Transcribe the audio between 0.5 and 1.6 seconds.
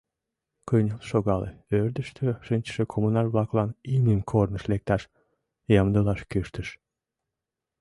Кынел шогале,